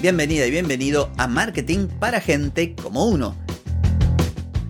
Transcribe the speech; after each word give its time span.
Bienvenida 0.00 0.46
y 0.46 0.50
bienvenido 0.50 1.10
a 1.18 1.26
Marketing 1.26 1.86
para 1.86 2.22
gente 2.22 2.74
como 2.74 3.04
uno. 3.04 3.36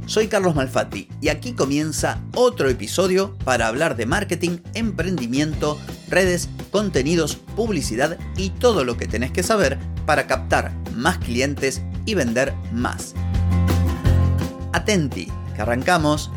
Soy 0.06 0.26
Carlos 0.26 0.56
Malfatti 0.56 1.06
y 1.20 1.28
aquí 1.28 1.52
comienza 1.52 2.20
otro 2.34 2.68
episodio 2.68 3.38
para 3.44 3.68
hablar 3.68 3.96
de 3.96 4.06
marketing, 4.06 4.58
emprendimiento, 4.74 5.78
redes, 6.08 6.48
contenidos, 6.72 7.36
publicidad 7.54 8.18
y 8.36 8.50
todo 8.50 8.82
lo 8.82 8.96
que 8.96 9.06
tenés 9.06 9.30
que 9.30 9.44
saber 9.44 9.78
para 10.04 10.26
captar 10.26 10.72
más 10.96 11.18
clientes 11.18 11.80
y 12.06 12.14
vender 12.14 12.52
más. 12.72 13.14
Atenti, 14.72 15.28
que 15.54 15.62
arrancamos. 15.62 16.32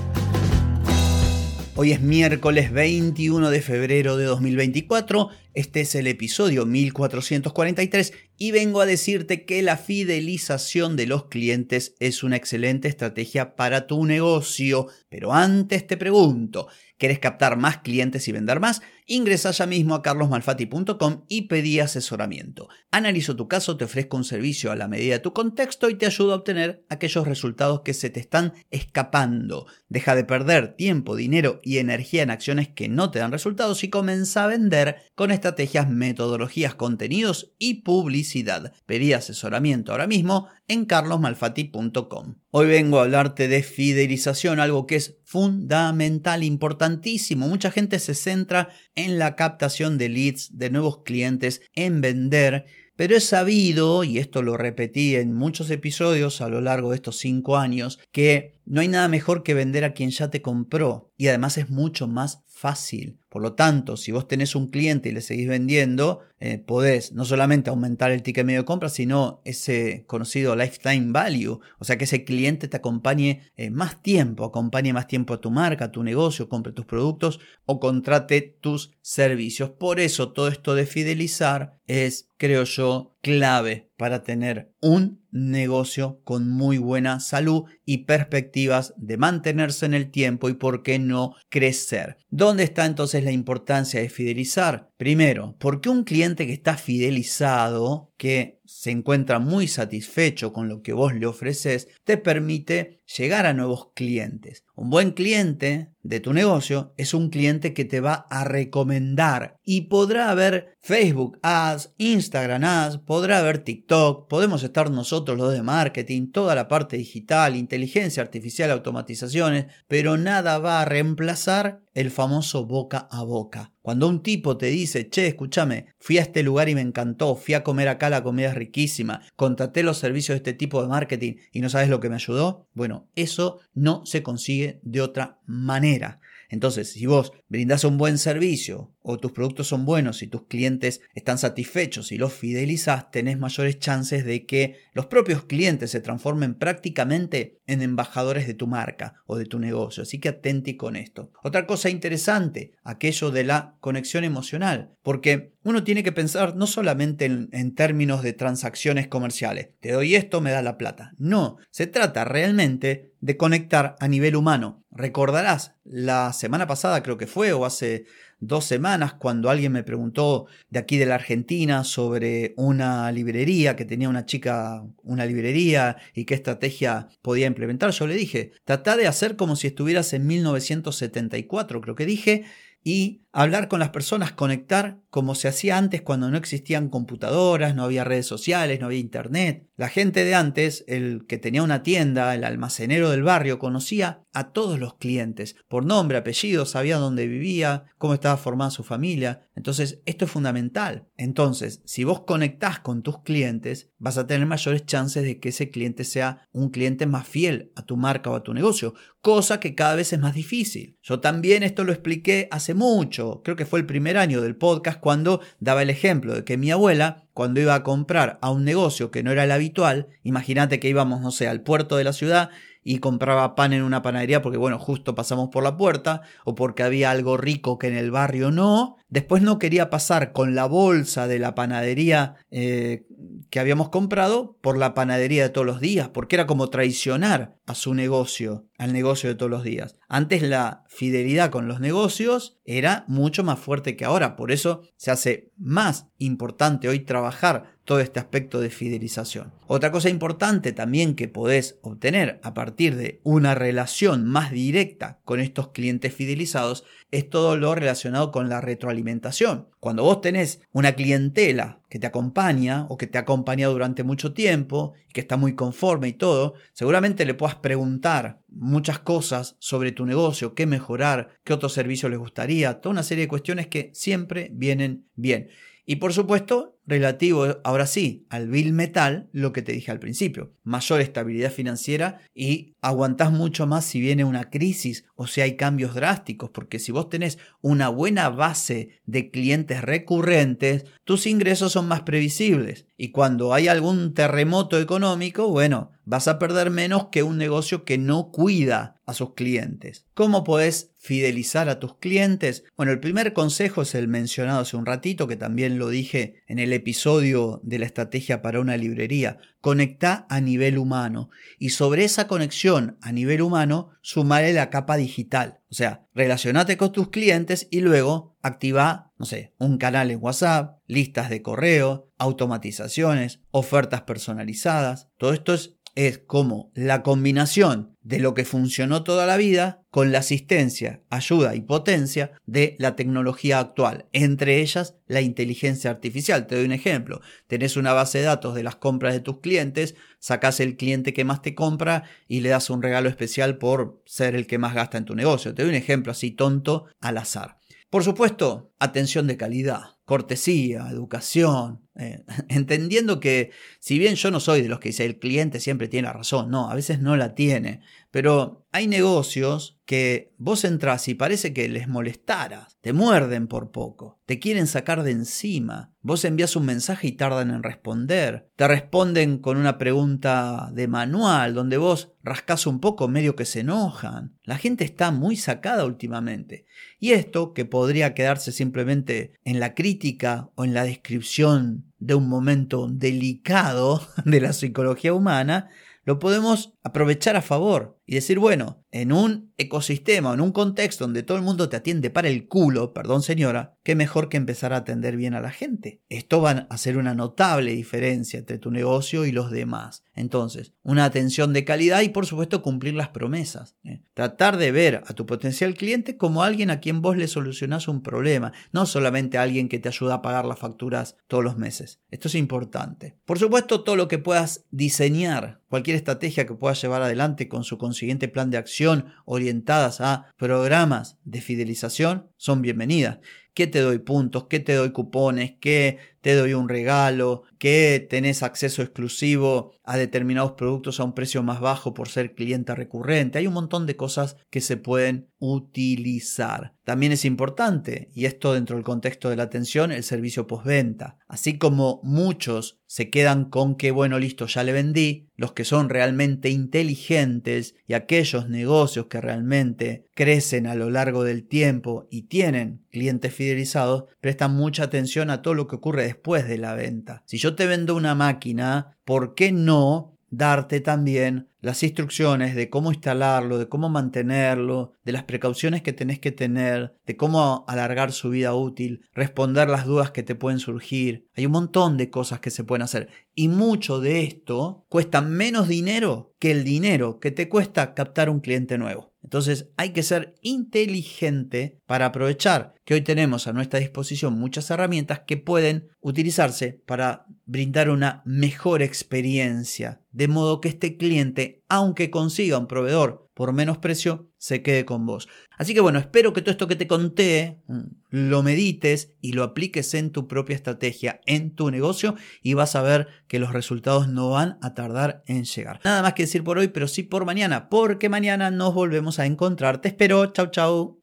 Hoy 1.75 1.93
es 1.93 2.01
miércoles 2.01 2.71
21 2.71 3.49
de 3.49 3.61
febrero 3.63 4.17
de 4.17 4.25
2024, 4.25 5.29
este 5.53 5.81
es 5.81 5.93
el 5.93 6.07
episodio 6.07 6.65
1443 6.65 8.13
y 8.37 8.51
vengo 8.51 8.81
a 8.81 8.85
decirte 8.85 9.45
que 9.45 9.61
la 9.61 9.77
fidelización 9.77 10.95
de 10.95 11.05
los 11.05 11.25
clientes 11.25 11.95
es 11.99 12.23
una 12.23 12.35
excelente 12.35 12.87
estrategia 12.87 13.55
para 13.55 13.85
tu 13.85 14.05
negocio. 14.05 14.87
Pero 15.09 15.33
antes 15.33 15.85
te 15.85 15.95
pregunto, 15.95 16.67
¿quieres 16.97 17.19
captar 17.19 17.57
más 17.57 17.77
clientes 17.77 18.27
y 18.27 18.31
vender 18.31 18.59
más? 18.59 18.81
Ingresa 19.05 19.51
ya 19.51 19.65
mismo 19.65 19.95
a 19.95 20.01
carlosmalfati.com 20.01 21.25
y 21.27 21.43
pedí 21.43 21.79
asesoramiento. 21.79 22.69
Analizo 22.89 23.35
tu 23.35 23.47
caso, 23.47 23.77
te 23.77 23.85
ofrezco 23.85 24.17
un 24.17 24.23
servicio 24.23 24.71
a 24.71 24.75
la 24.75 24.87
medida 24.87 25.15
de 25.15 25.19
tu 25.19 25.33
contexto 25.33 25.89
y 25.89 25.95
te 25.95 26.05
ayudo 26.05 26.33
a 26.33 26.37
obtener 26.37 26.85
aquellos 26.89 27.27
resultados 27.27 27.81
que 27.81 27.93
se 27.93 28.09
te 28.09 28.19
están 28.19 28.53
escapando. 28.71 29.67
Deja 29.89 30.15
de 30.15 30.23
perder 30.23 30.75
tiempo, 30.75 31.15
dinero 31.15 31.59
y 31.63 31.77
energía 31.77 32.23
en 32.23 32.31
acciones 32.31 32.69
que 32.69 32.89
no 32.89 33.11
te 33.11 33.19
dan 33.19 33.31
resultados 33.31 33.83
y 33.83 33.89
comienza 33.89 34.45
a 34.45 34.47
vender 34.47 35.03
con 35.15 35.31
estrategias, 35.43 35.89
metodologías, 35.89 36.73
contenidos 36.73 37.51
y 37.59 37.81
publicidad. 37.81 38.71
Pedí 38.85 39.11
asesoramiento 39.11 39.91
ahora 39.91 40.07
mismo 40.07 40.47
en 40.69 40.85
carlosmalfati.com. 40.85 42.35
Hoy 42.51 42.67
vengo 42.67 42.99
a 42.99 43.03
hablarte 43.03 43.49
de 43.49 43.61
fidelización, 43.61 44.61
algo 44.61 44.87
que 44.87 44.95
es 44.95 45.17
fundamental, 45.25 46.43
importantísimo. 46.43 47.49
Mucha 47.49 47.71
gente 47.71 47.99
se 47.99 48.15
centra 48.15 48.69
en 48.95 49.19
la 49.19 49.35
captación 49.35 49.97
de 49.97 50.07
leads, 50.07 50.57
de 50.57 50.69
nuevos 50.69 51.03
clientes, 51.03 51.61
en 51.75 51.99
vender. 51.99 52.65
Pero 52.95 53.17
he 53.17 53.19
sabido, 53.19 54.05
y 54.05 54.19
esto 54.19 54.43
lo 54.43 54.55
repetí 54.55 55.15
en 55.15 55.33
muchos 55.33 55.69
episodios 55.71 56.39
a 56.39 56.47
lo 56.47 56.61
largo 56.61 56.91
de 56.91 56.95
estos 56.95 57.17
cinco 57.17 57.57
años, 57.57 57.99
que 58.13 58.61
no 58.65 58.81
hay 58.81 58.87
nada 58.87 59.07
mejor 59.07 59.43
que 59.43 59.53
vender 59.53 59.83
a 59.83 59.93
quien 59.93 60.09
ya 60.11 60.29
te 60.29 60.41
compró 60.41 61.11
y 61.17 61.27
además 61.27 61.57
es 61.57 61.69
mucho 61.69 62.07
más 62.07 62.43
fácil. 62.47 63.19
Por 63.29 63.41
lo 63.41 63.53
tanto, 63.53 63.97
si 63.97 64.11
vos 64.11 64.27
tenés 64.27 64.55
un 64.55 64.67
cliente 64.67 65.09
y 65.09 65.11
le 65.11 65.21
seguís 65.21 65.49
vendiendo, 65.49 66.21
eh, 66.39 66.59
podés 66.59 67.11
no 67.13 67.25
solamente 67.25 67.69
aumentar 67.69 68.11
el 68.11 68.21
ticket 68.21 68.45
medio 68.45 68.61
de 68.61 68.65
compra, 68.65 68.89
sino 68.89 69.41
ese 69.43 70.05
conocido 70.07 70.55
lifetime 70.55 71.11
value, 71.11 71.59
o 71.79 71.83
sea 71.83 71.97
que 71.97 72.05
ese 72.05 72.23
cliente 72.23 72.67
te 72.67 72.77
acompañe 72.77 73.51
eh, 73.57 73.69
más 73.69 74.01
tiempo, 74.01 74.45
acompañe 74.45 74.93
más 74.93 75.07
tiempo 75.07 75.33
a 75.33 75.41
tu 75.41 75.51
marca, 75.51 75.85
a 75.85 75.91
tu 75.91 76.03
negocio, 76.03 76.47
compre 76.47 76.73
tus 76.73 76.85
productos 76.85 77.39
o 77.65 77.79
contrate 77.79 78.57
tus 78.61 78.93
servicios. 79.01 79.71
Por 79.71 79.99
eso 79.99 80.31
todo 80.31 80.47
esto 80.47 80.75
de 80.75 80.85
fidelizar 80.85 81.79
es, 81.87 82.29
creo 82.37 82.63
yo, 82.63 83.12
clave 83.23 83.89
para 83.97 84.21
tener 84.21 84.73
un 84.81 85.25
negocio 85.31 86.21
con 86.25 86.49
muy 86.49 86.77
buena 86.77 87.21
salud 87.21 87.63
y 87.85 87.99
perspectivas 87.99 88.93
de 88.97 89.17
mantenerse 89.17 89.85
en 89.85 89.93
el 89.93 90.11
tiempo 90.11 90.49
y 90.49 90.53
por 90.53 90.83
qué 90.83 90.99
no 90.99 91.33
crecer. 91.49 92.17
¿Dónde 92.29 92.63
está 92.63 92.85
entonces 92.85 93.23
la 93.23 93.31
importancia 93.31 94.01
de 94.01 94.09
fidelizar? 94.09 94.91
Primero, 94.97 95.55
porque 95.57 95.89
un 95.89 96.03
cliente 96.03 96.45
que 96.45 96.53
está 96.53 96.75
fidelizado, 96.75 98.11
que 98.17 98.59
se 98.75 98.89
encuentra 98.91 99.39
muy 99.39 99.67
satisfecho 99.67 100.51
con 100.51 100.67
lo 100.67 100.81
que 100.81 100.93
vos 100.93 101.13
le 101.13 101.27
ofreces, 101.27 101.87
te 102.03 102.17
permite 102.17 103.01
llegar 103.17 103.45
a 103.45 103.53
nuevos 103.53 103.91
clientes. 103.93 104.65
Un 104.75 104.89
buen 104.89 105.11
cliente 105.11 105.93
de 106.01 106.19
tu 106.19 106.33
negocio 106.33 106.93
es 106.97 107.13
un 107.13 107.29
cliente 107.29 107.73
que 107.73 107.85
te 107.85 107.99
va 107.99 108.25
a 108.29 108.43
recomendar 108.43 109.57
y 109.63 109.81
podrá 109.81 110.31
haber 110.31 110.75
Facebook 110.81 111.37
Ads, 111.43 111.93
Instagram 111.97 112.63
Ads, 112.63 112.97
podrá 112.97 113.39
haber 113.39 113.59
TikTok, 113.59 114.27
podemos 114.27 114.63
estar 114.63 114.89
nosotros 114.89 115.37
los 115.37 115.53
de 115.53 115.61
marketing, 115.61 116.31
toda 116.31 116.55
la 116.55 116.67
parte 116.67 116.97
digital, 116.97 117.55
inteligencia 117.55 118.23
artificial, 118.23 118.71
automatizaciones, 118.71 119.67
pero 119.87 120.17
nada 120.17 120.57
va 120.57 120.81
a 120.81 120.85
reemplazar 120.85 121.83
el 121.93 122.11
famoso 122.11 122.65
boca 122.65 123.07
a 123.11 123.23
boca. 123.23 123.73
Cuando 123.81 124.07
un 124.07 124.23
tipo 124.23 124.57
te 124.57 124.67
dice, 124.67 125.09
che, 125.09 125.27
escúchame, 125.27 125.87
fui 125.99 126.17
a 126.17 126.21
este 126.21 126.43
lugar 126.43 126.69
y 126.69 126.75
me 126.75 126.81
encantó, 126.81 127.35
fui 127.35 127.53
a 127.53 127.63
comer 127.63 127.87
acá, 127.87 128.09
la 128.09 128.23
comida 128.23 128.49
es 128.49 128.55
riquísima, 128.55 129.21
contraté 129.35 129.83
los 129.83 129.97
servicios 129.97 130.35
de 130.35 130.37
este 130.37 130.53
tipo 130.53 130.81
de 130.81 130.87
marketing 130.87 131.35
y 131.51 131.61
no 131.61 131.69
sabes 131.69 131.89
lo 131.89 131.99
que 131.99 132.09
me 132.09 132.15
ayudó, 132.15 132.67
bueno, 132.73 133.07
eso 133.15 133.59
no 133.73 134.05
se 134.05 134.23
consigue 134.23 134.79
de 134.83 135.01
otra 135.01 135.39
manera. 135.45 136.19
Entonces, 136.49 136.91
si 136.91 137.05
vos 137.05 137.33
brindás 137.49 137.83
un 137.83 137.97
buen 137.97 138.17
servicio 138.17 138.92
o 139.03 139.17
tus 139.17 139.33
productos 139.33 139.67
son 139.67 139.85
buenos 139.85 140.23
y 140.23 140.27
tus 140.27 140.47
clientes 140.47 141.01
están 141.13 141.37
satisfechos 141.37 142.11
y 142.11 142.17
los 142.17 142.33
fidelizás, 142.33 143.11
tenés 143.11 143.37
mayores 143.37 143.77
chances 143.77 144.25
de 144.25 144.45
que 144.45 144.77
los 144.93 145.05
propios 145.07 145.43
clientes 145.43 145.91
se 145.91 145.99
transformen 145.99 146.55
prácticamente 146.55 147.59
en 147.67 147.81
embajadores 147.81 148.47
de 148.47 148.53
tu 148.53 148.65
marca 148.65 149.15
o 149.25 149.37
de 149.37 149.45
tu 149.45 149.59
negocio. 149.59 150.03
Así 150.03 150.19
que 150.19 150.29
atenti 150.29 150.75
con 150.77 150.95
esto. 150.95 151.31
Otra 151.43 151.67
cosa 151.67 151.89
interesante, 151.89 152.71
aquello 152.83 153.29
de 153.29 153.43
la 153.43 153.75
conexión 153.81 154.23
emocional, 154.23 154.95
porque 155.03 155.53
uno 155.63 155.83
tiene 155.83 156.03
que 156.03 156.11
pensar 156.11 156.55
no 156.55 156.65
solamente 156.65 157.25
en, 157.25 157.49
en 157.51 157.75
términos 157.75 158.23
de 158.23 158.33
transacciones 158.33 159.07
comerciales. 159.07 159.69
Te 159.81 159.91
doy 159.91 160.15
esto, 160.15 160.41
me 160.41 160.51
da 160.51 160.61
la 160.61 160.77
plata. 160.77 161.13
No, 161.17 161.57
se 161.71 161.87
trata 161.87 162.23
realmente 162.25 163.13
de 163.19 163.37
conectar 163.37 163.95
a 163.99 164.07
nivel 164.07 164.35
humano. 164.35 164.83
Recordarás 164.91 165.75
la 165.85 166.33
semana 166.33 166.67
pasada, 166.67 167.01
creo 167.01 167.17
que 167.17 167.25
fue, 167.27 167.53
o 167.53 167.65
hace 167.65 168.05
dos 168.39 168.65
semanas, 168.65 169.13
cuando 169.13 169.49
alguien 169.49 169.71
me 169.71 169.83
preguntó 169.83 170.47
de 170.69 170.79
aquí 170.79 170.97
de 170.97 171.05
la 171.05 171.15
Argentina 171.15 171.83
sobre 171.83 172.53
una 172.57 173.11
librería, 173.11 173.75
que 173.75 173.85
tenía 173.85 174.09
una 174.09 174.25
chica 174.25 174.83
una 175.03 175.25
librería 175.25 175.97
y 176.13 176.25
qué 176.25 176.33
estrategia 176.33 177.09
podía 177.21 177.47
implementar, 177.47 177.91
yo 177.91 178.07
le 178.07 178.15
dije, 178.15 178.51
trata 178.63 178.97
de 178.97 179.07
hacer 179.07 179.35
como 179.35 179.55
si 179.55 179.67
estuvieras 179.67 180.13
en 180.13 180.27
1974, 180.27 181.81
creo 181.81 181.95
que 181.95 182.05
dije, 182.05 182.45
y 182.83 183.21
hablar 183.31 183.67
con 183.67 183.79
las 183.79 183.89
personas, 183.89 184.31
conectar 184.31 184.99
como 185.09 185.35
se 185.35 185.47
hacía 185.47 185.77
antes 185.77 186.01
cuando 186.01 186.29
no 186.29 186.37
existían 186.37 186.89
computadoras, 186.89 187.75
no 187.75 187.83
había 187.83 188.03
redes 188.03 188.27
sociales, 188.27 188.79
no 188.79 188.87
había 188.87 188.99
internet. 188.99 189.67
La 189.77 189.89
gente 189.89 190.25
de 190.25 190.35
antes, 190.35 190.83
el 190.87 191.25
que 191.27 191.37
tenía 191.37 191.63
una 191.63 191.81
tienda, 191.81 192.35
el 192.35 192.43
almacenero 192.43 193.09
del 193.09 193.23
barrio, 193.23 193.57
conocía 193.59 194.23
a 194.33 194.51
todos 194.51 194.79
los 194.79 194.95
clientes, 194.95 195.55
por 195.67 195.85
nombre, 195.85 196.17
apellido, 196.17 196.65
sabía 196.65 196.97
dónde 196.97 197.27
vivía, 197.27 197.85
cómo 197.97 198.13
estaba 198.13 198.37
formada 198.37 198.71
su 198.71 198.83
familia. 198.83 199.42
Entonces, 199.55 200.01
esto 200.05 200.25
es 200.25 200.31
fundamental. 200.31 201.07
Entonces, 201.15 201.81
si 201.85 202.03
vos 202.03 202.21
conectás 202.21 202.79
con 202.79 203.03
tus 203.03 203.21
clientes, 203.21 203.91
vas 203.99 204.17
a 204.17 204.25
tener 204.25 204.47
mayores 204.47 204.85
chances 204.85 205.23
de 205.23 205.39
que 205.39 205.49
ese 205.49 205.69
cliente 205.69 206.03
sea 206.03 206.47
un 206.51 206.69
cliente 206.69 207.05
más 207.05 207.27
fiel 207.27 207.71
a 207.75 207.85
tu 207.85 207.95
marca 207.95 208.31
o 208.31 208.35
a 208.35 208.43
tu 208.43 208.53
negocio, 208.53 208.95
cosa 209.21 209.59
que 209.59 209.75
cada 209.75 209.95
vez 209.95 210.11
es 210.11 210.19
más 210.19 210.33
difícil. 210.33 210.97
Yo 211.01 211.19
también 211.19 211.63
esto 211.63 211.83
lo 211.83 211.93
expliqué 211.93 212.47
hace 212.51 212.73
mucho, 212.73 213.41
creo 213.43 213.55
que 213.55 213.65
fue 213.65 213.79
el 213.79 213.85
primer 213.85 214.17
año 214.17 214.41
del 214.41 214.55
podcast 214.55 214.99
cuando 214.99 215.39
daba 215.59 215.83
el 215.83 215.89
ejemplo 215.89 216.33
de 216.33 216.43
que 216.43 216.57
mi 216.57 216.71
abuela, 216.71 217.27
cuando 217.33 217.61
iba 217.61 217.75
a 217.75 217.83
comprar 217.83 218.39
a 218.41 218.51
un 218.51 218.65
negocio 218.65 219.11
que 219.11 219.23
no 219.23 219.31
era 219.31 219.43
el 219.43 219.51
habitual, 219.51 220.07
imagínate 220.23 220.79
que 220.79 220.89
íbamos, 220.89 221.21
no 221.21 221.31
sé, 221.31 221.47
al 221.47 221.61
puerto 221.61 221.95
de 221.97 222.03
la 222.03 222.13
ciudad 222.13 222.49
y 222.83 222.99
compraba 222.99 223.55
pan 223.55 223.73
en 223.73 223.83
una 223.83 224.01
panadería 224.01 224.41
porque, 224.41 224.57
bueno, 224.57 224.79
justo 224.79 225.15
pasamos 225.15 225.49
por 225.49 225.63
la 225.63 225.77
puerta 225.77 226.21
o 226.45 226.55
porque 226.55 226.83
había 226.83 227.11
algo 227.11 227.37
rico 227.37 227.77
que 227.77 227.87
en 227.87 227.97
el 227.97 228.11
barrio 228.11 228.51
no. 228.51 228.97
Después 229.09 229.41
no 229.41 229.59
quería 229.59 229.89
pasar 229.89 230.31
con 230.31 230.55
la 230.55 230.65
bolsa 230.65 231.27
de 231.27 231.39
la 231.39 231.55
panadería 231.55 232.35
eh, 232.51 233.05
que 233.49 233.59
habíamos 233.59 233.89
comprado 233.89 234.57
por 234.61 234.77
la 234.77 234.93
panadería 234.93 235.43
de 235.43 235.49
todos 235.49 235.67
los 235.67 235.79
días, 235.79 236.09
porque 236.09 236.35
era 236.35 236.47
como 236.47 236.69
traicionar 236.69 237.55
a 237.65 237.75
su 237.75 237.93
negocio, 237.93 238.67
al 238.77 238.93
negocio 238.93 239.29
de 239.29 239.35
todos 239.35 239.51
los 239.51 239.63
días. 239.63 239.95
Antes 240.09 240.41
la 240.41 240.83
fidelidad 240.87 241.51
con 241.51 241.67
los 241.67 241.79
negocios 241.79 242.59
era 242.65 243.05
mucho 243.07 243.43
más 243.43 243.59
fuerte 243.59 243.95
que 243.95 244.05
ahora, 244.05 244.35
por 244.35 244.51
eso 244.51 244.81
se 244.97 245.11
hace 245.11 245.51
más 245.57 246.07
importante 246.17 246.89
hoy 246.89 246.99
trabajar 246.99 247.72
todo 247.85 247.99
este 247.99 248.19
aspecto 248.19 248.61
de 248.61 248.69
fidelización. 248.69 249.51
Otra 249.67 249.91
cosa 249.91 250.09
importante 250.09 250.71
también 250.71 251.15
que 251.15 251.27
podés 251.27 251.79
obtener 251.81 252.39
a 252.43 252.53
partir 252.53 252.95
de 252.95 253.19
una 253.23 253.55
relación 253.55 254.25
más 254.25 254.51
directa 254.51 255.19
con 255.25 255.39
estos 255.39 255.69
clientes 255.69 256.13
fidelizados 256.13 256.85
es 257.11 257.29
todo 257.29 257.57
lo 257.57 257.75
relacionado 257.75 258.31
con 258.31 258.49
la 258.49 258.61
retroalimentación. 258.61 259.67
Cuando 259.79 260.03
vos 260.03 260.21
tenés 260.21 260.61
una 260.71 260.93
clientela 260.93 261.81
que 261.89 261.99
te 261.99 262.07
acompaña 262.07 262.85
o 262.89 262.97
que 262.97 263.07
te 263.07 263.17
ha 263.17 263.21
acompañado 263.21 263.73
durante 263.73 264.03
mucho 264.03 264.33
tiempo 264.33 264.93
que 265.11 265.21
está 265.21 265.37
muy 265.37 265.53
conforme 265.53 266.07
y 266.07 266.13
todo, 266.13 266.55
seguramente 266.73 267.25
le 267.25 267.33
puedas 267.33 267.55
preguntar 267.55 268.41
muchas 268.47 268.99
cosas 268.99 269.55
sobre 269.59 269.91
tu 269.91 270.05
negocio, 270.05 270.55
qué 270.55 270.65
mejorar, 270.65 271.37
qué 271.43 271.53
otro 271.53 271.69
servicio 271.69 272.09
les 272.09 272.19
gustaría, 272.19 272.79
toda 272.79 272.93
una 272.93 273.03
serie 273.03 273.25
de 273.25 273.29
cuestiones 273.29 273.67
que 273.67 273.91
siempre 273.93 274.49
vienen 274.53 275.05
bien. 275.15 275.49
Y 275.85 275.97
por 275.97 276.13
supuesto, 276.13 276.77
relativo, 276.85 277.57
ahora 277.63 277.87
sí, 277.87 278.25
al 278.29 278.47
bill 278.47 278.73
metal, 278.73 279.29
lo 279.31 279.53
que 279.53 279.61
te 279.61 279.71
dije 279.71 279.91
al 279.91 279.99
principio. 279.99 280.53
Mayor 280.63 281.01
estabilidad 281.01 281.51
financiera 281.51 282.19
y 282.33 282.75
aguantás 282.81 283.31
mucho 283.31 283.67
más 283.67 283.85
si 283.85 284.01
viene 284.01 284.23
una 284.23 284.49
crisis 284.49 285.05
o 285.15 285.27
si 285.27 285.41
hay 285.41 285.55
cambios 285.55 285.95
drásticos, 285.95 286.49
porque 286.49 286.79
si 286.79 286.91
vos 286.91 287.09
tenés 287.09 287.37
una 287.61 287.89
buena 287.89 288.29
base 288.29 289.01
de 289.05 289.31
clientes 289.31 289.81
recurrentes, 289.81 290.85
tus 291.03 291.25
ingresos 291.25 291.71
son 291.71 291.87
más 291.87 292.01
previsibles. 292.01 292.85
Y 292.97 293.09
cuando 293.11 293.53
hay 293.53 293.67
algún 293.67 294.13
terremoto 294.13 294.79
económico, 294.79 295.49
bueno, 295.49 295.91
vas 296.05 296.27
a 296.27 296.39
perder 296.39 296.69
menos 296.69 297.07
que 297.07 297.23
un 297.23 297.37
negocio 297.37 297.85
que 297.85 297.97
no 297.97 298.31
cuida 298.31 298.99
a 299.05 299.13
sus 299.13 299.33
clientes. 299.33 300.05
¿Cómo 300.13 300.43
podés 300.43 300.91
fidelizar 300.97 301.69
a 301.69 301.79
tus 301.79 301.95
clientes? 301.97 302.63
Bueno, 302.75 302.91
el 302.91 302.99
primer 302.99 303.33
consejo 303.33 303.81
es 303.81 303.95
el 303.95 304.07
mencionado 304.07 304.61
hace 304.61 304.77
un 304.77 304.85
ratito, 304.85 305.27
que 305.27 305.35
también 305.35 305.77
lo 305.77 305.89
dije 305.89 306.43
en 306.47 306.59
el 306.59 306.72
episodio 306.73 307.59
de 307.63 307.79
la 307.79 307.85
estrategia 307.85 308.41
para 308.41 308.59
una 308.59 308.77
librería. 308.77 309.37
Conecta 309.61 310.25
a 310.29 310.41
nivel 310.41 310.77
humano 310.77 311.29
y 311.59 311.69
sobre 311.69 312.03
esa 312.03 312.27
conexión 312.27 312.97
a 313.01 313.11
nivel 313.11 313.41
humano 313.41 313.91
sumaré 314.01 314.53
la 314.53 314.69
capa 314.69 314.97
digital. 314.97 315.59
O 315.69 315.75
sea, 315.75 316.05
relacionate 316.13 316.77
con 316.77 316.91
tus 316.91 317.09
clientes 317.09 317.67
y 317.71 317.81
luego 317.81 318.35
activa, 318.41 319.13
no 319.17 319.25
sé, 319.25 319.53
un 319.57 319.77
canal 319.77 320.11
en 320.11 320.19
WhatsApp, 320.21 320.79
listas 320.87 321.29
de 321.29 321.41
correo, 321.41 322.09
automatizaciones, 322.17 323.39
ofertas 323.51 324.01
personalizadas. 324.01 325.09
Todo 325.17 325.33
esto 325.33 325.53
es 325.53 325.75
es 325.95 326.17
como 326.19 326.71
la 326.73 327.03
combinación 327.03 327.95
de 328.01 328.19
lo 328.19 328.33
que 328.33 328.45
funcionó 328.45 329.03
toda 329.03 329.25
la 329.25 329.37
vida 329.37 329.83
con 329.89 330.11
la 330.11 330.19
asistencia, 330.19 331.01
ayuda 331.09 331.55
y 331.55 331.61
potencia 331.61 332.31
de 332.45 332.75
la 332.79 332.95
tecnología 332.95 333.59
actual, 333.59 334.07
entre 334.11 334.59
ellas 334.59 334.95
la 335.07 335.21
inteligencia 335.21 335.91
artificial. 335.91 336.47
Te 336.47 336.55
doy 336.55 336.65
un 336.65 336.71
ejemplo, 336.71 337.21
tenés 337.47 337.77
una 337.77 337.93
base 337.93 338.19
de 338.19 338.25
datos 338.25 338.55
de 338.55 338.63
las 338.63 338.75
compras 338.75 339.13
de 339.13 339.19
tus 339.19 339.39
clientes, 339.39 339.95
sacás 340.19 340.59
el 340.59 340.77
cliente 340.77 341.13
que 341.13 341.25
más 341.25 341.41
te 341.41 341.55
compra 341.55 342.03
y 342.27 342.41
le 342.41 342.49
das 342.49 342.69
un 342.69 342.81
regalo 342.81 343.07
especial 343.07 343.57
por 343.57 344.01
ser 344.05 344.35
el 344.35 344.47
que 344.47 344.57
más 344.57 344.73
gasta 344.73 344.97
en 344.97 345.05
tu 345.05 345.15
negocio. 345.15 345.53
Te 345.53 345.61
doy 345.61 345.69
un 345.69 345.77
ejemplo 345.77 346.11
así 346.11 346.31
tonto 346.31 346.87
al 346.99 347.17
azar. 347.17 347.57
Por 347.89 348.03
supuesto, 348.03 348.73
atención 348.79 349.27
de 349.27 349.37
calidad, 349.37 349.97
cortesía, 350.05 350.87
educación, 350.89 351.82
eh, 351.95 352.23
entendiendo 352.49 353.19
que 353.19 353.51
si 353.79 353.99
bien 353.99 354.15
yo 354.15 354.31
no 354.31 354.39
soy 354.39 354.61
de 354.61 354.69
los 354.69 354.79
que 354.79 354.89
dice 354.89 355.05
el 355.05 355.19
cliente 355.19 355.59
siempre 355.59 355.87
tiene 355.87 356.07
la 356.07 356.13
razón, 356.13 356.49
no, 356.49 356.69
a 356.69 356.75
veces 356.75 356.99
no 356.99 357.15
la 357.15 357.35
tiene, 357.35 357.81
pero 358.11 358.65
hay 358.71 358.87
negocios 358.87 359.79
que 359.85 360.33
vos 360.37 360.63
entras 360.63 361.07
y 361.07 361.13
parece 361.13 361.53
que 361.53 361.67
les 361.67 361.87
molestaras, 361.87 362.77
te 362.81 362.93
muerden 362.93 363.47
por 363.47 363.71
poco, 363.71 364.19
te 364.25 364.39
quieren 364.39 364.67
sacar 364.67 365.03
de 365.03 365.11
encima, 365.11 365.93
vos 366.01 366.23
envías 366.25 366.55
un 366.55 366.65
mensaje 366.65 367.07
y 367.07 367.11
tardan 367.13 367.51
en 367.51 367.63
responder, 367.63 368.49
te 368.55 368.67
responden 368.67 369.37
con 369.39 369.57
una 369.57 369.77
pregunta 369.77 370.69
de 370.73 370.87
manual 370.87 371.53
donde 371.53 371.77
vos 371.77 372.13
rascas 372.23 372.65
un 372.65 372.79
poco 372.79 373.07
medio 373.07 373.35
que 373.35 373.45
se 373.45 373.59
enojan. 373.59 374.37
La 374.43 374.57
gente 374.57 374.85
está 374.85 375.11
muy 375.11 375.35
sacada 375.35 375.85
últimamente. 375.85 376.65
Y 376.99 377.11
esto, 377.11 377.53
que 377.53 377.65
podría 377.65 378.13
quedarse 378.13 378.51
simplemente 378.51 379.33
en 379.43 379.59
la 379.59 379.73
crítica 379.73 380.49
o 380.55 380.63
en 380.65 380.73
la 380.73 380.83
descripción 380.83 381.92
de 382.05 382.15
un 382.15 382.27
momento 382.27 382.87
delicado 382.89 384.01
de 384.25 384.41
la 384.41 384.53
psicología 384.53 385.13
humana, 385.13 385.69
lo 386.05 386.19
podemos 386.19 386.72
aprovechar 386.83 387.35
a 387.35 387.41
favor 387.41 387.97
y 388.05 388.15
decir, 388.15 388.39
bueno, 388.39 388.83
en 388.91 389.11
un 389.13 389.53
ecosistema, 389.57 390.33
en 390.33 390.41
un 390.41 390.51
contexto 390.51 391.05
donde 391.05 391.23
todo 391.23 391.37
el 391.37 391.43
mundo 391.43 391.69
te 391.69 391.77
atiende 391.77 392.09
para 392.09 392.27
el 392.27 392.47
culo, 392.47 392.93
perdón 392.93 393.23
señora, 393.23 393.77
qué 393.83 393.95
mejor 393.95 394.27
que 394.27 394.37
empezar 394.37 394.73
a 394.73 394.77
atender 394.77 395.15
bien 395.15 395.33
a 395.33 395.41
la 395.41 395.51
gente. 395.51 396.01
Esto 396.09 396.41
va 396.41 396.51
a 396.51 396.67
hacer 396.69 396.97
una 396.97 397.15
notable 397.15 397.71
diferencia 397.71 398.39
entre 398.39 398.59
tu 398.59 398.71
negocio 398.71 399.25
y 399.25 399.31
los 399.31 399.51
demás. 399.51 400.03
Entonces, 400.13 400.73
una 400.83 401.05
atención 401.05 401.53
de 401.53 401.63
calidad 401.63 402.01
y 402.01 402.09
por 402.09 402.25
supuesto 402.25 402.61
cumplir 402.61 402.93
las 402.93 403.09
promesas. 403.09 403.77
¿eh? 403.83 404.03
Tratar 404.13 404.57
de 404.57 404.71
ver 404.71 405.01
a 405.07 405.13
tu 405.13 405.25
potencial 405.25 405.73
cliente 405.75 406.17
como 406.17 406.43
alguien 406.43 406.69
a 406.69 406.81
quien 406.81 407.01
vos 407.01 407.15
le 407.17 407.27
solucionás 407.27 407.87
un 407.87 408.03
problema, 408.03 408.51
no 408.73 408.85
solamente 408.85 409.37
alguien 409.37 409.69
que 409.69 409.79
te 409.79 409.89
ayuda 409.89 410.15
a 410.15 410.21
pagar 410.21 410.45
las 410.45 410.59
facturas 410.59 411.15
todos 411.27 411.43
los 411.43 411.57
meses. 411.57 412.01
Esto 412.11 412.27
es 412.27 412.35
importante. 412.35 413.15
Por 413.25 413.39
supuesto, 413.39 413.83
todo 413.83 413.95
lo 413.95 414.07
que 414.07 414.19
puedas 414.19 414.65
diseñar, 414.71 415.61
cualquier 415.69 415.95
estrategia 415.95 416.45
que 416.45 416.53
puedas 416.53 416.72
llevar 416.73 417.01
adelante 417.01 417.47
con 417.47 417.63
su 417.63 417.77
consiguiente 417.77 418.27
plan 418.27 418.49
de 418.49 418.57
acción 418.57 419.13
orientadas 419.25 420.01
a 420.01 420.27
programas 420.37 421.17
de 421.23 421.41
fidelización 421.41 422.29
son 422.37 422.61
bienvenidas. 422.61 423.19
¿Qué 423.53 423.67
te 423.67 423.79
doy 423.79 423.99
puntos? 423.99 424.47
¿Qué 424.47 424.59
te 424.59 424.73
doy 424.73 424.91
cupones? 424.91 425.53
¿Qué 425.59 425.99
te 426.23 426.35
doy 426.35 426.53
un 426.53 426.69
regalo? 426.69 427.43
¿Qué 427.59 428.07
tenés 428.09 428.43
acceso 428.43 428.81
exclusivo 428.81 429.73
a 429.83 429.97
determinados 429.97 430.53
productos 430.53 430.99
a 430.99 431.03
un 431.03 431.13
precio 431.13 431.43
más 431.43 431.59
bajo 431.59 431.93
por 431.93 432.07
ser 432.07 432.33
cliente 432.33 432.73
recurrente? 432.73 433.39
Hay 433.39 433.47
un 433.47 433.53
montón 433.53 433.85
de 433.85 433.97
cosas 433.97 434.37
que 434.49 434.61
se 434.61 434.77
pueden 434.77 435.27
utilizar. 435.37 436.75
También 436.85 437.11
es 437.11 437.25
importante, 437.25 438.09
y 438.13 438.25
esto 438.25 438.53
dentro 438.53 438.77
del 438.77 438.85
contexto 438.85 439.29
de 439.29 439.35
la 439.35 439.43
atención, 439.43 439.91
el 439.91 440.03
servicio 440.03 440.47
postventa. 440.47 441.17
Así 441.27 441.57
como 441.57 441.99
muchos 442.03 442.79
se 442.85 443.09
quedan 443.09 443.49
con 443.49 443.75
que, 443.75 443.91
bueno, 443.91 444.19
listo, 444.19 444.47
ya 444.47 444.63
le 444.63 444.71
vendí, 444.71 445.29
los 445.35 445.53
que 445.53 445.65
son 445.65 445.89
realmente 445.89 446.49
inteligentes 446.49 447.75
y 447.87 447.93
aquellos 447.93 448.49
negocios 448.49 449.07
que 449.07 449.19
realmente 449.19 450.05
crecen 450.13 450.67
a 450.67 450.75
lo 450.75 450.89
largo 450.89 451.23
del 451.23 451.47
tiempo 451.47 452.07
y 452.09 452.23
tienen 452.23 452.85
clientes 452.91 453.33
fidelizados, 453.33 454.05
prestan 454.21 454.55
mucha 454.55 454.83
atención 454.83 455.29
a 455.29 455.41
todo 455.41 455.55
lo 455.55 455.67
que 455.67 455.77
ocurre 455.77 456.12
después 456.13 456.47
de 456.47 456.57
la 456.57 456.75
venta. 456.75 457.23
Si 457.25 457.37
yo 457.37 457.55
te 457.55 457.65
vendo 457.65 457.95
una 457.95 458.15
máquina, 458.15 458.97
¿por 459.03 459.33
qué 459.33 459.51
no 459.51 460.13
darte 460.29 460.79
también 460.79 461.49
las 461.61 461.83
instrucciones 461.83 462.55
de 462.55 462.69
cómo 462.69 462.91
instalarlo, 462.91 463.57
de 463.57 463.69
cómo 463.69 463.89
mantenerlo, 463.89 464.93
de 465.05 465.11
las 465.11 465.23
precauciones 465.23 465.81
que 465.81 465.93
tenés 465.93 466.19
que 466.19 466.31
tener, 466.31 466.95
de 467.05 467.15
cómo 467.15 467.65
alargar 467.67 468.11
su 468.11 468.31
vida 468.31 468.55
útil, 468.55 469.05
responder 469.13 469.69
las 469.69 469.85
dudas 469.85 470.11
que 470.11 470.23
te 470.23 470.35
pueden 470.35 470.59
surgir. 470.59 471.27
Hay 471.35 471.45
un 471.45 471.51
montón 471.51 471.97
de 471.97 472.09
cosas 472.09 472.39
que 472.39 472.49
se 472.49 472.63
pueden 472.63 472.81
hacer 472.81 473.09
y 473.35 473.47
mucho 473.47 473.99
de 473.99 474.23
esto 474.23 474.85
cuesta 474.89 475.21
menos 475.21 475.67
dinero 475.67 476.33
que 476.39 476.51
el 476.51 476.63
dinero 476.63 477.19
que 477.19 477.31
te 477.31 477.47
cuesta 477.47 477.93
captar 477.93 478.29
un 478.29 478.39
cliente 478.39 478.77
nuevo. 478.77 479.12
Entonces 479.33 479.71
hay 479.77 479.93
que 479.93 480.03
ser 480.03 480.35
inteligente 480.43 481.81
para 481.87 482.05
aprovechar 482.05 482.75
que 482.85 482.93
hoy 482.93 483.01
tenemos 483.01 483.47
a 483.47 483.51
nuestra 483.51 483.79
disposición 483.79 484.37
muchas 484.37 484.69
herramientas 484.69 485.21
que 485.25 485.37
pueden 485.37 485.87
utilizarse 486.01 486.83
para 486.85 487.25
brindar 487.47 487.89
una 487.89 488.21
mejor 488.25 488.83
experiencia, 488.83 490.01
de 490.11 490.27
modo 490.27 490.61
que 490.61 490.69
este 490.69 490.97
cliente, 490.97 491.63
aunque 491.67 492.11
consiga 492.11 492.59
un 492.59 492.67
proveedor 492.67 493.22
por 493.33 493.53
menos 493.53 493.77
precio, 493.77 494.29
se 494.37 494.61
quede 494.61 494.85
con 494.85 495.05
vos. 495.05 495.27
Así 495.57 495.73
que 495.73 495.81
bueno, 495.81 495.99
espero 495.99 496.33
que 496.33 496.41
todo 496.41 496.51
esto 496.51 496.67
que 496.67 496.75
te 496.75 496.87
conté 496.87 497.61
mm, 497.67 497.81
lo 498.09 498.43
medites 498.43 499.15
y 499.21 499.33
lo 499.33 499.43
apliques 499.43 499.93
en 499.93 500.11
tu 500.11 500.27
propia 500.27 500.55
estrategia, 500.55 501.21
en 501.25 501.55
tu 501.55 501.71
negocio 501.71 502.15
y 502.41 502.53
vas 502.53 502.75
a 502.75 502.81
ver 502.81 503.07
que 503.27 503.39
los 503.39 503.53
resultados 503.53 504.07
no 504.07 504.29
van 504.29 504.57
a 504.61 504.73
tardar 504.73 505.23
en 505.25 505.45
llegar. 505.45 505.79
Nada 505.83 506.01
más 506.01 506.13
que 506.13 506.23
decir 506.23 506.43
por 506.43 506.57
hoy, 506.57 506.67
pero 506.67 506.87
sí 506.87 507.03
por 507.03 507.25
mañana, 507.25 507.69
porque 507.69 508.09
mañana 508.09 508.51
nos 508.51 508.73
volvemos 508.73 509.19
a 509.19 509.25
encontrar. 509.25 509.81
Te 509.81 509.89
espero, 509.89 510.25
chau 510.27 510.47
chau. 510.47 511.02